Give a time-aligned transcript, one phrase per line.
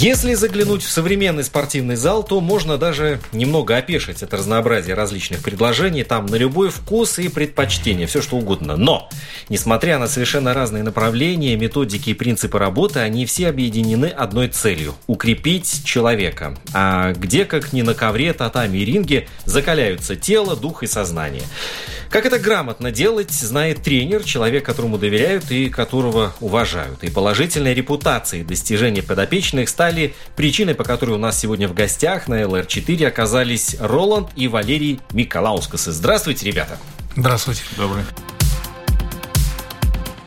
[0.00, 6.04] Если заглянуть в современный спортивный зал, то можно даже немного опешить от разнообразия различных предложений,
[6.04, 8.76] там на любой вкус и предпочтение, все что угодно.
[8.76, 9.08] Но,
[9.48, 15.82] несмотря на совершенно разные направления, методики и принципы работы, они все объединены одной целью– укрепить
[15.84, 16.56] человека.
[16.72, 21.42] А где, как ни на ковре, татами и ринге, закаляются тело, дух и сознание.
[22.08, 27.02] Как это грамотно делать, знает тренер, человек, которому доверяют и которого уважают.
[27.02, 29.87] И положительная репутация и достижения подопечных стали
[30.36, 35.92] причиной, по которой у нас сегодня в гостях на ЛР4 оказались Роланд и Валерий Миколаускасы.
[35.92, 36.78] Здравствуйте, ребята!
[37.16, 37.62] Здравствуйте.
[37.76, 38.04] Добрый.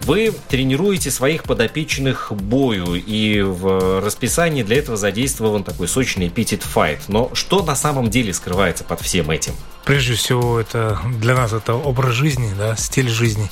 [0.06, 7.02] Вы тренируете своих подопечных бою, и в расписании для этого задействован такой сочный эпитет файт.
[7.08, 9.54] Но что на самом деле скрывается под всем этим?
[9.86, 13.50] Прежде всего, это для нас это образ жизни, да, стиль жизни,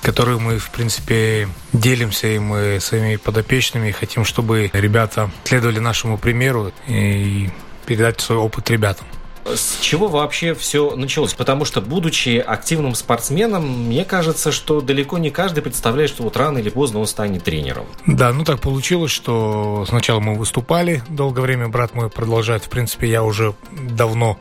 [0.00, 6.72] который мы, в принципе, делимся, и мы своими подопечными хотим, чтобы ребята следовали нашему примеру
[6.88, 7.50] и
[7.86, 9.06] передать свой опыт ребятам.
[9.44, 11.34] С чего вообще все началось?
[11.34, 16.58] Потому что, будучи активным спортсменом, мне кажется, что далеко не каждый представляет, что вот рано
[16.58, 17.86] или поздно он станет тренером.
[18.06, 22.64] Да, ну так получилось, что сначала мы выступали долгое время, брат мой продолжает.
[22.64, 24.38] В принципе, я уже давно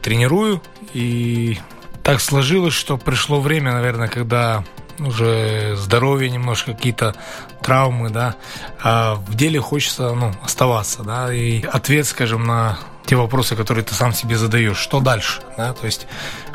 [0.00, 0.60] тренирую,
[0.92, 1.58] и
[2.02, 4.64] так сложилось, что пришло время, наверное, когда
[5.06, 7.14] уже здоровье немножко, какие-то
[7.62, 8.36] травмы, да,
[8.82, 13.94] а в деле хочется, ну, оставаться, да, и ответ, скажем, на те вопросы, которые ты
[13.94, 16.06] сам себе задаешь, что дальше, да, то есть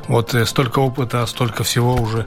[0.08, 2.26] вот э, столько опыта, столько всего уже,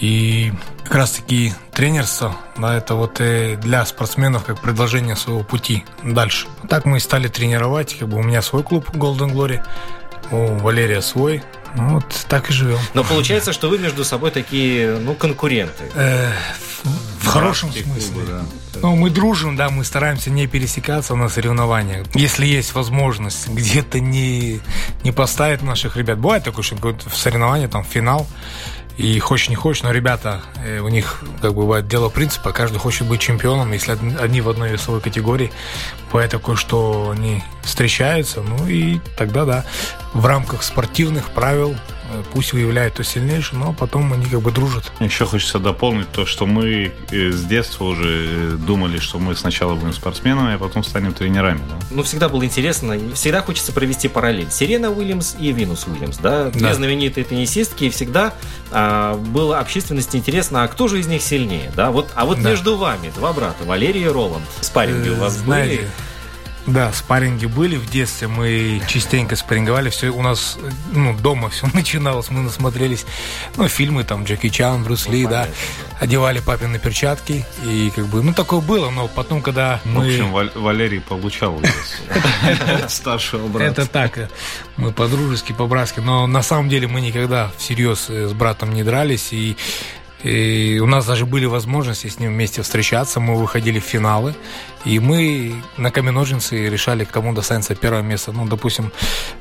[0.00, 0.52] и
[0.84, 6.48] как раз таки тренерство, да, это вот э, для спортсменов как предложение своего пути дальше.
[6.68, 9.64] Так мы стали тренировать, как бы у меня свой клуб Golden Glory,
[10.30, 11.42] у Валерия свой,
[11.74, 12.78] ну, вот так и живем.
[12.94, 15.84] Но получается, что вы между собой такие, ну, конкуренты.
[15.94, 16.30] Э,
[16.82, 18.12] в, в хорошем смысле.
[18.12, 18.44] Клубы, да.
[18.80, 22.06] Ну, мы дружим, да, мы стараемся не пересекаться на соревнованиях.
[22.14, 24.60] Если есть возможность где-то не,
[25.02, 26.18] не поставить наших ребят.
[26.18, 28.26] Бывает такое, что в соревновании, там, финал,
[28.96, 33.08] и хочешь не хочешь, но ребята, э, у них, как бывает, дело принципа, каждый хочет
[33.08, 35.50] быть чемпионом, если од- одни в одной весовой категории,
[36.12, 39.64] бывает такое, что они встречаются, ну и тогда, да,
[40.12, 41.74] в рамках спортивных правил
[42.32, 44.92] пусть выявляют кто сильнейший, но потом они как бы дружат.
[45.00, 49.74] Еще хочется дополнить то, что мы э, с детства уже э, думали, что мы сначала
[49.74, 51.60] будем спортсменами, а потом станем тренерами.
[51.68, 51.76] Да?
[51.90, 54.50] Ну, всегда было интересно, всегда хочется провести параллель.
[54.50, 56.74] Сирена Уильямс и Винус Уильямс, да, две Да.
[56.74, 58.34] знаменитые теннисистки, и всегда
[58.70, 62.50] а, было общественности интересно, а кто же из них сильнее, да, вот, а вот Да.
[62.50, 65.90] между вами два брата, Валерий и Роланд, спарринги у Э, вас знаете, были?
[66.66, 70.56] Да, спарринги были в детстве, мы частенько спарринговали, все у нас,
[70.92, 73.04] ну, дома все начиналось, мы насмотрелись,
[73.56, 75.46] ну, фильмы там, Джеки Чан, Брюс Ли, да,
[76.00, 80.06] одевали папины перчатки, и как бы, ну, такое было, но потом, когда В мы...
[80.06, 81.60] общем, Валь- Валерий получал
[82.88, 83.82] старшего брата.
[83.82, 84.30] Это так,
[84.76, 89.32] мы по-дружески, по-братски, но на самом деле мы никогда всерьез э, с братом не дрались,
[89.32, 89.56] и,
[90.24, 94.34] и у нас даже были возможности с ним вместе встречаться, мы выходили в финалы,
[94.86, 98.32] и мы на камень-ножницы решали, кому достанется первое место.
[98.32, 98.90] Ну, допустим,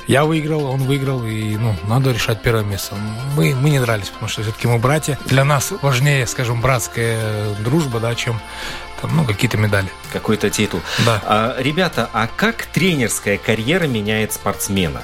[0.07, 2.95] я выиграл, он выиграл, и, ну, надо решать первое место.
[3.35, 5.17] Мы, мы не дрались, потому что все-таки мы братья.
[5.25, 8.39] Для нас важнее, скажем, братская дружба, да, чем
[9.01, 9.87] там, ну, какие-то медали.
[10.11, 10.81] Какой-то титул.
[11.05, 11.21] Да.
[11.25, 15.01] А, ребята, а как тренерская карьера меняет спортсмена?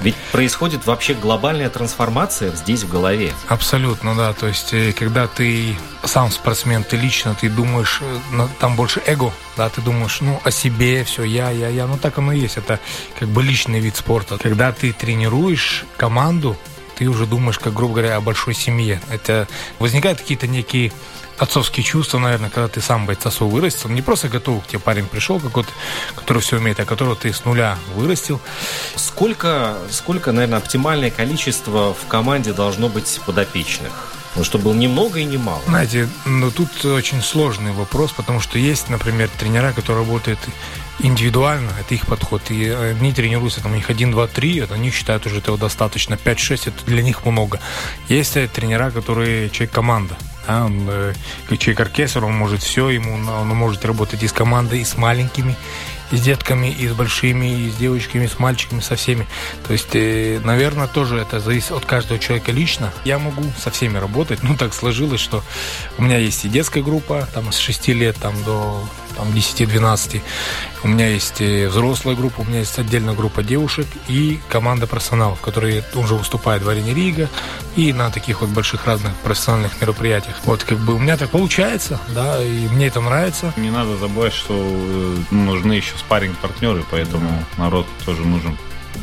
[0.00, 3.32] Ведь происходит вообще глобальная трансформация здесь в голове.
[3.48, 4.32] Абсолютно, да.
[4.32, 9.32] То есть, э, когда ты сам спортсмен, ты лично, ты думаешь, э, там больше эго,
[9.56, 11.86] да, ты думаешь, ну, о себе, все, я, я, я.
[11.86, 12.56] Ну, так оно и есть.
[12.56, 12.80] Это
[13.18, 14.36] как бы личный вид спорта.
[14.38, 16.56] Когда ты тренируешь команду,
[16.96, 19.00] ты уже думаешь, как, грубо говоря, о большой семье.
[19.10, 19.48] Это
[19.78, 20.92] возникают какие-то некие
[21.38, 23.90] отцовские чувства, наверное, когда ты сам бойца свой вырастил.
[23.90, 25.70] Не просто готов, к тебе парень пришел какой-то,
[26.14, 28.40] который все умеет, а которого ты с нуля вырастил.
[28.96, 33.92] Сколько, сколько, наверное, оптимальное количество в команде должно быть подопечных?
[34.36, 35.62] Ну, чтобы было ни много и ни мало.
[35.66, 40.40] Знаете, ну тут очень сложный вопрос, потому что есть, например, тренера, которые работают
[41.00, 42.42] индивидуально, это их подход.
[42.50, 46.16] И они тренируются, там, у них 1, 2, 3, это они считают уже этого достаточно.
[46.16, 47.60] 5, 6, это для них много.
[48.08, 50.16] Есть тренера, которые человек-команда.
[50.46, 51.14] Да, он, э,
[51.48, 55.56] как человек-оркестр, он может все, ему, он может работать и с командой, и с маленькими,
[56.10, 59.26] и с детками, и с большими, и с девочками, и с мальчиками, со всеми.
[59.66, 62.92] То есть, э, наверное, тоже это зависит от каждого человека лично.
[63.04, 64.42] Я могу со всеми работать.
[64.42, 65.42] Ну, так сложилось, что
[65.96, 68.84] у меня есть и детская группа, там, с 6 лет там, до
[69.16, 70.22] там, 10-12.
[70.82, 75.82] У меня есть взрослая группа, у меня есть отдельная группа девушек и команда профессионалов, которые
[75.94, 77.28] уже выступают в арене Рига
[77.76, 80.40] и на таких вот больших разных профессиональных мероприятиях.
[80.44, 83.52] Вот как бы у меня так получается, да, и мне это нравится.
[83.56, 88.56] Не надо забывать, что э, нужны еще спарринг-партнеры, поэтому народ тоже нужен.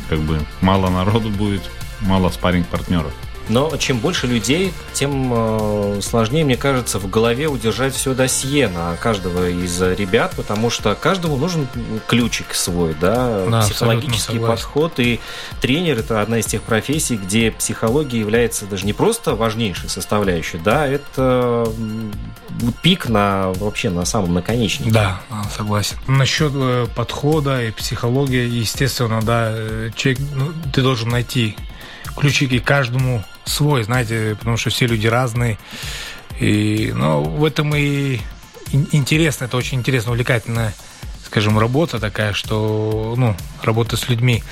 [0.08, 1.62] Как бы мало народу будет,
[2.00, 3.12] мало спарринг-партнеров.
[3.48, 8.96] Но чем больше людей, тем э, сложнее, мне кажется, в голове удержать все досье на
[8.96, 11.66] каждого из ребят, потому что каждому нужен
[12.06, 14.98] ключик свой, да, Да, психологический подход.
[14.98, 15.20] И
[15.60, 20.86] тренер это одна из тех профессий, где психология является даже не просто важнейшей составляющей, да,
[20.86, 21.70] это
[22.82, 24.90] пик на вообще на самом наконечнике.
[24.90, 25.96] Да, а, согласен.
[26.06, 31.56] Насчет э, подхода и психологии, естественно, да, э, человек, ну, ты должен найти
[32.16, 35.58] ключики каждому свой, знаете, потому что все люди разные.
[36.40, 38.20] И, ну, в этом и
[38.72, 40.72] ин- интересно, это очень интересно, увлекательная,
[41.26, 44.42] скажем, работа такая, что, ну, работа с людьми.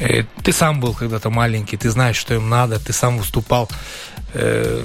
[0.00, 3.68] Э, Ты сам был когда-то маленький, ты знаешь, что им надо, ты сам выступал.
[4.34, 4.84] Э,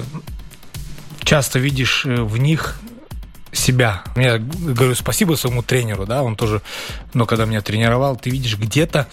[1.24, 2.80] Часто видишь э, в них
[3.52, 4.02] себя.
[4.16, 6.62] Я говорю спасибо своему тренеру, да, он тоже,
[7.12, 9.06] но когда меня тренировал, ты видишь где-то,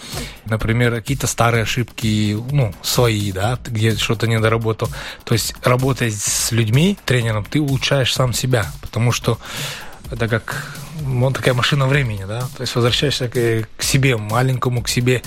[0.46, 4.88] например, какие-то старые ошибки, ну, свои, да, где что-то не доработал.
[5.24, 9.38] То есть, работая с людьми, тренером, ты улучшаешь сам себя, потому что
[10.10, 14.88] это как ну, такая машина времени, да, то есть возвращаешься к, к себе, маленькому, к
[14.88, 15.22] себе,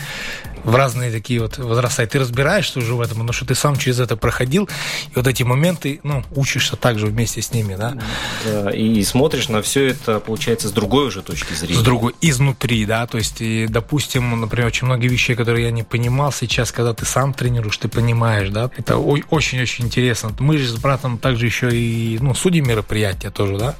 [0.63, 3.75] в разные такие вот возраста, и ты разбираешься уже в этом, потому что ты сам
[3.75, 4.69] через это проходил,
[5.11, 7.97] и вот эти моменты, ну, учишься также вместе с ними, да,
[8.45, 11.79] Да, И смотришь на все это, получается, с другой уже точки зрения.
[11.79, 15.83] с другой, изнутри, да, то есть, и, допустим, например, очень многие вещи, которые я не
[15.83, 20.31] понимал, сейчас, когда ты сам тренируешь, ты понимаешь, да, это очень-очень интересно.
[20.39, 23.75] Мы же с братом также еще и, ну, судим мероприятия тоже, да,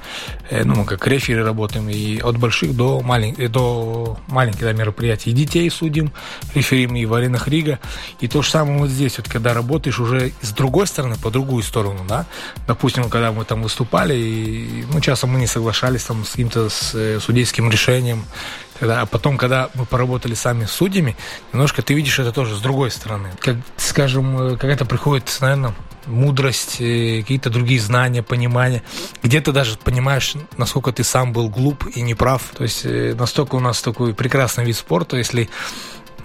[0.50, 3.34] Э, ну, мы как рефери работаем, и от больших до, малень...
[3.38, 6.12] э, до маленьких да, мероприятий, и детей судим,
[6.54, 7.78] реферим и в аренах Рига,
[8.20, 11.62] и то же самое вот здесь, вот, когда работаешь уже с другой стороны, по другую
[11.62, 12.26] сторону, да,
[12.66, 16.94] допустим, когда мы там выступали, и, ну, часто мы не соглашались там с каким-то с,
[16.94, 18.24] э, судейским решением,
[18.78, 21.16] когда, а потом, когда мы поработали сами с судьями,
[21.52, 23.30] немножко ты видишь это тоже с другой стороны.
[23.40, 25.74] Как, скажем, э, какая-то приходит, наверное,
[26.06, 28.82] мудрость, э, какие-то другие знания, понимания.
[29.22, 32.42] Где-то даже понимаешь, насколько ты сам был глуп и неправ.
[32.56, 35.48] То есть э, настолько у нас такой прекрасный вид спорта, если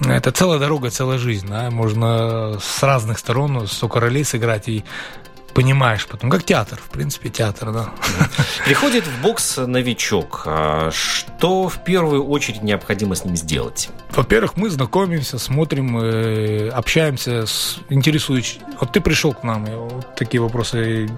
[0.07, 4.85] это целая дорога, целая жизнь, да, можно с разных сторон, столько ролей сыграть и
[5.53, 7.89] понимаешь потом, как театр, в принципе, театр, да.
[8.65, 10.43] Приходит в бокс новичок.
[10.45, 13.89] А Что в первую очередь необходимо с ним сделать?
[14.11, 17.79] Во-первых, мы знакомимся, смотрим, э, общаемся, с.
[18.79, 21.09] Вот ты пришел к нам, и вот такие вопросы.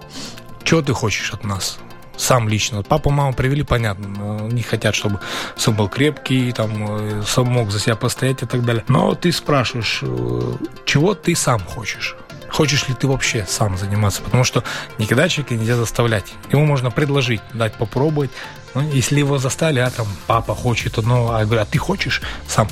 [0.64, 1.80] Чего ты хочешь от нас?
[2.18, 2.84] Сам лично.
[2.84, 4.08] Папа, мама привели, понятно.
[4.08, 5.20] но Не хотят, чтобы
[5.56, 8.84] сын был крепкий, там, э, сам мог за себя постоять и так далее.
[8.88, 12.16] Но ты спрашиваешь, э, чего ты сам хочешь?
[12.52, 14.22] Хочешь ли ты вообще сам заниматься?
[14.22, 14.64] Потому что
[14.98, 16.34] никогда человека нельзя заставлять.
[16.52, 18.32] Ему можно предложить, дать попробовать.
[18.74, 22.22] Ну, если его заставили, а там папа хочет, ну, а я говорю, а ты хочешь
[22.48, 22.68] сам?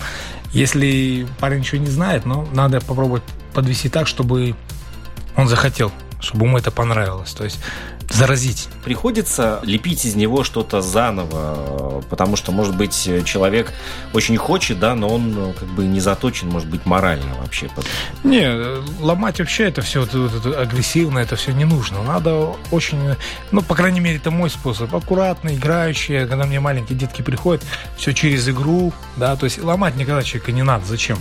[0.52, 4.56] Если парень ничего не знает, ну, надо попробовать подвести так, чтобы
[5.36, 7.32] он захотел, чтобы ему это понравилось.
[7.32, 7.60] То есть
[8.10, 8.68] заразить.
[8.84, 13.72] Приходится лепить из него что-то заново, потому что, может быть, человек
[14.14, 17.70] очень хочет, да, но он ну, как бы не заточен, может быть, морально вообще.
[17.76, 17.86] под-
[18.24, 22.02] Не, э, ломать вообще это все вот, вот это агрессивно, это все не нужно.
[22.04, 23.16] Надо очень,
[23.52, 24.94] ну, по крайней мере, это мой способ.
[24.96, 27.64] Аккуратно, играющие, когда мне маленькие детки приходят,
[27.98, 30.86] все через игру, да, то есть ломать никогда человека не надо.
[30.86, 31.20] Зачем?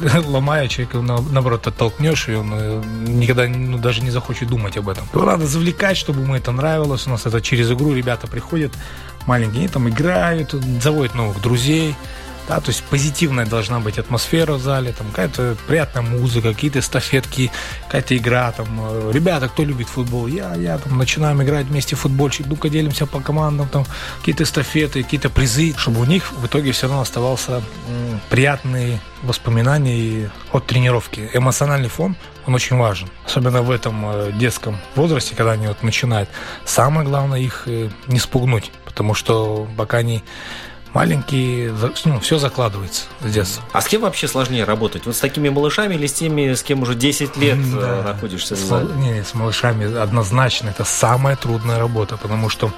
[0.26, 4.88] Ломая человека, на- наоборот, оттолкнешь, и он э, никогда ну, даже не захочет думать об
[4.88, 5.08] этом.
[5.12, 7.06] Его надо завлекать, чтобы ему это нравилось.
[7.06, 8.72] У нас это через игру ребята приходят,
[9.26, 10.52] маленькие, они там играют,
[10.82, 11.94] заводят новых друзей,
[12.48, 17.50] Да, то есть позитивная должна быть атмосфера в зале, там какая-то приятная музыка, какие-то эстафетки,
[17.86, 18.50] какая-то игра.
[18.52, 20.26] Там, э, ребята, кто любит футбол?
[20.26, 23.86] Я, я там начинаем играть вместе в футбольчик, ну-ка делимся по командам, там
[24.18, 27.62] какие-то эстафеты, какие-то призы, чтобы у них в итоге все равно оставался
[28.28, 31.30] приятный воспоминаний от тренировки.
[31.32, 33.08] Эмоциональный фон, он очень важен.
[33.24, 36.28] Особенно в этом э, детском возрасте, когда они вот начинают.
[36.64, 40.24] Самое главное их э, не спугнуть, потому что пока они
[40.94, 43.62] маленькие, ну, все закладывается с детства.
[43.72, 45.06] А с кем вообще сложнее работать?
[45.06, 48.02] Вот с такими малышами или с теми, с кем уже 10 лет э, да.
[48.02, 48.56] находишься?
[48.56, 50.68] С, не, с малышами однозначно.
[50.68, 52.72] Это самая трудная работа, потому что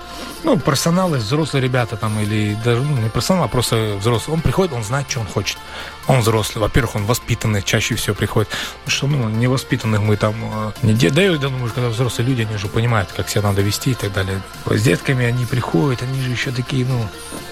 [0.45, 4.73] ну, профессионалы, взрослые ребята там, или даже ну, не профессионал, а просто взрослый, он приходит,
[4.75, 5.59] он знает, что он хочет.
[6.07, 6.61] Он взрослый.
[6.61, 8.51] Во-первых, он воспитанный, чаще всего приходит.
[8.85, 11.11] Потому что, ну, невоспитанных мы там э, не де...
[11.11, 14.13] Да, я думаю, когда взрослые люди, они уже понимают, как себя надо вести и так
[14.13, 14.41] далее.
[14.67, 17.09] С детками они приходят, они же еще такие, ну,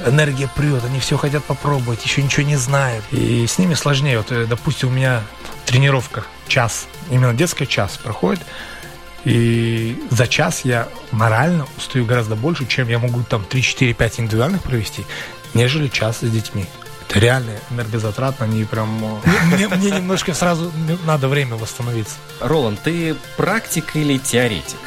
[0.07, 3.04] энергия прет, они все хотят попробовать, еще ничего не знают.
[3.11, 4.18] И с ними сложнее.
[4.18, 5.23] Вот, э, допустим, у меня
[5.66, 8.40] тренировка час, именно детская час проходит,
[9.25, 15.04] и за час я морально устаю гораздо больше, чем я могу там 3-4-5 индивидуальных провести,
[15.54, 16.66] нежели час с детьми.
[17.09, 19.21] Это реально энергозатратно, они прям...
[19.52, 20.73] Мне, мне немножко сразу
[21.04, 22.14] надо время восстановиться.
[22.40, 24.78] Роланд, ты практик или теоретик?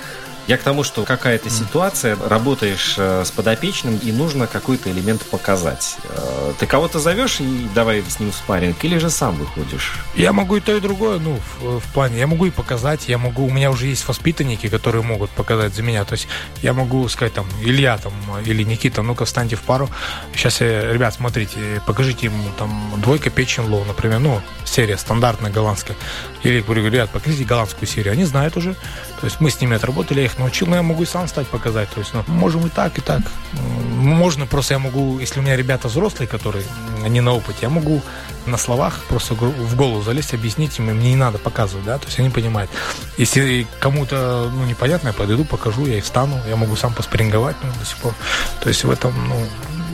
[0.48, 5.98] Я к тому, что какая-то ситуация, работаешь э, с подопечным, и нужно какой-то элемент показать.
[6.04, 9.94] Э, ты кого-то зовешь и давай с ним спарринг, или же сам выходишь?
[10.16, 13.18] Я могу и то, и другое, ну, в, в плане, я могу и показать, я
[13.18, 16.28] могу, у меня уже есть воспитанники, которые могут показать за меня, то есть
[16.62, 18.14] я могу сказать там, Илья там,
[18.46, 19.90] или Никита, ну-ка встаньте в пару,
[20.36, 25.98] сейчас, я, ребят, смотрите, покажите ему там двойка печень low, например, ну, серия стандартная голландская,
[26.44, 28.76] или говорю, ребят, покажите голландскую серию, они знают уже,
[29.20, 31.48] то есть мы с ними отработали, я их научил, но я могу и сам стать
[31.48, 31.90] показать.
[31.90, 33.22] То есть, ну, можем и так, и так.
[33.54, 36.64] Можно просто я могу, если у меня ребята взрослые, которые
[37.08, 38.02] не на опыте, я могу
[38.46, 42.20] на словах просто в голову залезть, объяснить им, мне не надо показывать, да, то есть
[42.20, 42.70] они понимают.
[43.18, 47.70] Если кому-то, ну, непонятно, я подойду, покажу, я и встану, я могу сам поспринговать, ну,
[47.80, 48.14] до сих пор.
[48.62, 49.36] То есть в этом, ну,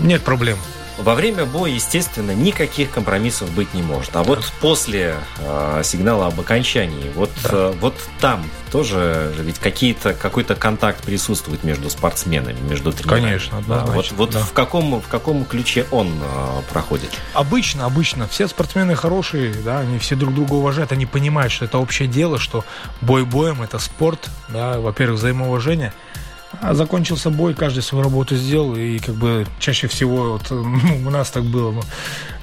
[0.01, 0.57] нет проблем.
[1.01, 4.15] Во время боя, естественно, никаких компромиссов быть не может.
[4.15, 7.49] А вот после э, сигнала об окончании, вот, да.
[7.51, 13.21] э, вот там тоже ведь какие-то, какой-то контакт присутствует между спортсменами, между тренерами.
[13.21, 13.85] Конечно, да.
[13.85, 14.39] Вот, вот да.
[14.41, 17.09] в, каком, в каком ключе он э, проходит?
[17.33, 18.27] Обычно, обычно.
[18.27, 22.37] Все спортсмены хорошие, да, они все друг друга уважают, они понимают, что это общее дело,
[22.37, 22.63] что
[23.01, 26.30] бой боем, это спорт, да, во-первых, взаимоуважение– а
[26.61, 31.31] закончился бой, каждый свою работу сделал, и как бы чаще всего вот, ну, у нас
[31.31, 31.83] так было,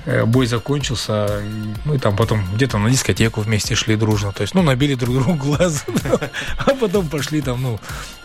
[0.07, 4.55] э, бой закончился, и мы там потом где-то на дискотеку вместе шли дружно, то есть,
[4.55, 5.85] ну, набили друг другу глаз,
[6.59, 7.81] а потом пошли там, ну,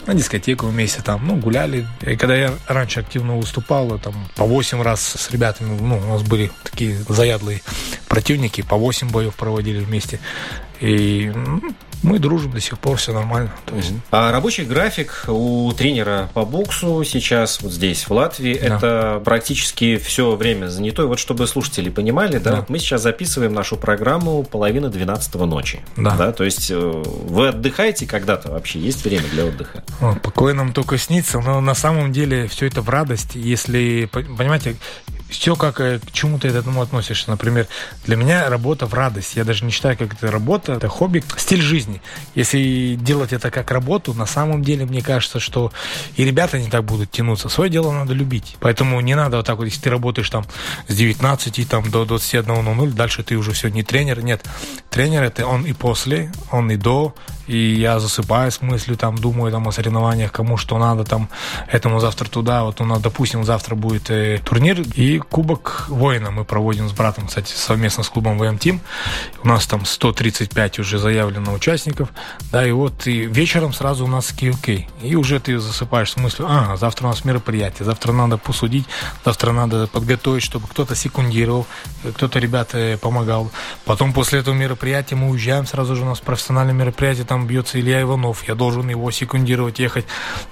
[0.06, 1.88] на дискотеку вместе там, ну, гуляли.
[2.02, 6.24] И когда я раньше активно выступал, там, по 8 раз с ребятами, ну, у нас
[6.24, 7.62] были такие заядлые
[8.08, 10.20] противники, по 8 боев проводили вместе.
[10.82, 11.62] И ну,
[12.04, 13.52] мы дружим до сих пор, все нормально.
[13.66, 13.94] То есть...
[14.12, 18.76] А рабочий график у тренера по боксу сейчас вот здесь, в Латвии, да.
[18.76, 21.06] это практически все время занятой.
[21.06, 22.66] Вот чтобы слушатели понимали, да, да.
[22.68, 25.80] мы сейчас записываем нашу программу половина 12 ночи.
[25.98, 26.16] Да.
[26.16, 26.32] да.
[26.34, 28.80] То есть э, вы отдыхаете когда-то вообще?
[28.80, 29.84] Есть время для отдыха?
[30.02, 33.36] О, покой нам только снится, но на самом деле все это в радость.
[33.36, 34.76] Если, понимаете,
[35.34, 37.30] все как э, к чему ты этому относишься.
[37.30, 37.68] Например,
[38.06, 39.36] для меня работа в радость.
[39.36, 42.02] Я даже не считаю, как это работа, это хобби, стиль жизни.
[42.36, 45.72] Если делать это как работу, на самом деле, мне кажется, что
[46.16, 47.50] и ребята не так будут тянуться.
[47.50, 48.58] Свое дело надо любить.
[48.60, 50.46] Поэтому не надо вот так вот, если ты работаешь там
[50.88, 54.22] с 19 там, до 21.00, дальше ты уже все не тренер.
[54.24, 54.46] Нет,
[54.90, 57.16] тренер это он и после, он и до,
[57.48, 61.30] и я засыпаю с мыслью, там, думаю там о соревнованиях, кому что надо, там,
[61.68, 66.46] этому завтра туда, вот у нас, допустим, завтра будет э, турнир, и Кубок Воина мы
[66.46, 68.82] проводим с братом, кстати, совместно с клубом ВМ Тим,
[69.44, 72.10] у нас там 135 уже заявлено участников,
[72.52, 76.48] да, и вот и вечером сразу у нас QK, и уже ты засыпаешь с мыслью,
[76.50, 78.86] а, завтра у нас мероприятие, завтра надо посудить,
[79.26, 81.68] завтра надо подготовить, чтобы кто-то секундировал,
[82.16, 83.52] кто-то ребята помогал,
[83.86, 88.04] потом после этого мероприятия мы уезжаем, сразу же у нас профессиональное мероприятие, там бьется Илья
[88.04, 90.06] Иванов, я должен его секундировать, ехать.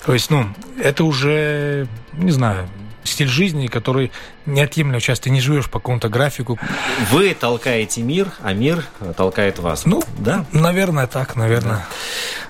[0.04, 0.48] То есть, ну,
[0.82, 2.68] это уже, не знаю,
[3.04, 4.12] стиль жизни, который
[4.48, 6.58] неотъемлемо часто не живешь по какому-то графику.
[7.12, 8.84] Вы толкаете мир, а мир
[9.16, 9.86] толкает вас.
[9.86, 11.86] Ну, да, наверное, так, наверное.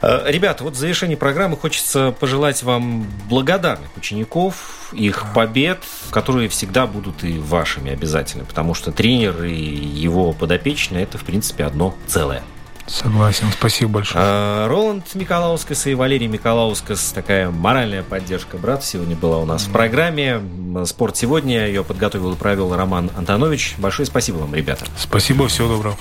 [0.01, 0.23] Да.
[0.25, 6.87] Э, ребята, вот в завершении программы хочется пожелать вам благодарных учеников, их побед, которые всегда
[6.87, 12.43] будут и вашими обязательно, потому что тренер и его подопечные– это, в принципе, одно целое.
[12.87, 14.23] Согласен, спасибо большое.
[14.25, 17.11] А, Роланд Миколаускас и Валерий Миколаускас.
[17.13, 20.41] Такая моральная поддержка брат сегодня была у нас в программе.
[20.85, 21.67] «Спорт сегодня».
[21.67, 23.75] Ее подготовил и провел Роман Антонович.
[23.77, 24.85] Большое спасибо вам, ребята.
[24.97, 25.97] Спасибо, всего доброго.